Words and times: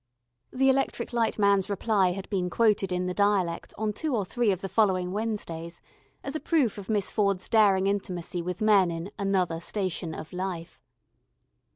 The 0.51 0.71
electric 0.71 1.13
light 1.13 1.37
man's 1.37 1.69
reply 1.69 2.13
had 2.13 2.27
been 2.31 2.49
quoted 2.49 2.91
in 2.91 3.05
the 3.05 3.13
dialect 3.13 3.71
on 3.77 3.93
two 3.93 4.15
or 4.15 4.25
three 4.25 4.49
of 4.51 4.61
the 4.61 4.67
following 4.67 5.11
Wednesdays, 5.11 5.79
as 6.23 6.35
a 6.35 6.39
proof 6.39 6.79
of 6.79 6.89
Miss 6.89 7.11
Ford's 7.11 7.47
daring 7.47 7.85
intimacy 7.85 8.41
with 8.41 8.61
men 8.61 8.89
in 8.89 9.11
Another 9.19 9.59
Station 9.59 10.15
of 10.15 10.33
Life. 10.33 10.79